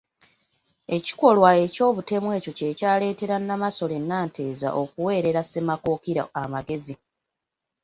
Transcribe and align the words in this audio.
Ekikolwa 0.95 1.49
eky'obutemu 1.65 2.27
ekyo 2.37 2.51
kye 2.57 2.71
kyaleetera 2.79 3.35
Namasole 3.39 3.97
Nanteza 4.09 4.69
okuweerera 4.81 5.41
Ssemakookiro 5.43 6.23
amagezi. 6.41 6.95